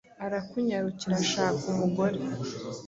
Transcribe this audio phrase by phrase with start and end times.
[0.25, 2.17] Arakunyarukira ashaka umugore,